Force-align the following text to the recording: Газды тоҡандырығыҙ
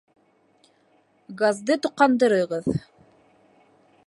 Газды 1.41 1.77
тоҡандырығыҙ 1.87 2.71